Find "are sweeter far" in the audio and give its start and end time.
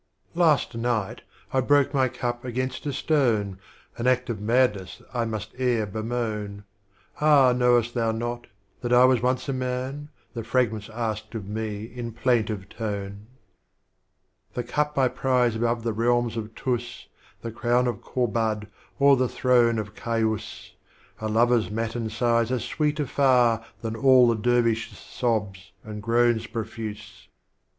22.51-23.63